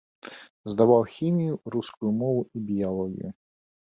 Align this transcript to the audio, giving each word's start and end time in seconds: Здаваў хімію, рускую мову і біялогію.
Здаваў 0.71 1.03
хімію, 1.15 1.59
рускую 1.75 2.11
мову 2.21 2.41
і 2.57 2.65
біялогію. 2.69 3.31